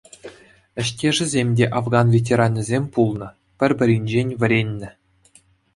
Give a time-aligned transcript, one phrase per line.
[0.83, 3.29] Ӗҫтешӗсем те Афган ветеранӗсем пулнӑ,
[3.61, 4.89] пӗр-пӗринчен вӗреннӗ.